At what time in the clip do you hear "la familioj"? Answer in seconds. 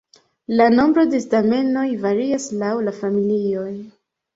2.91-3.73